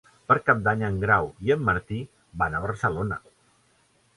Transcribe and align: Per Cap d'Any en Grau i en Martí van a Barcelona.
Per 0.29 0.35
Cap 0.45 0.61
d'Any 0.67 0.79
en 0.87 0.95
Grau 1.03 1.29
i 1.49 1.53
en 1.57 1.61
Martí 1.67 1.99
van 2.43 2.57
a 2.57 2.63
Barcelona. 2.65 3.21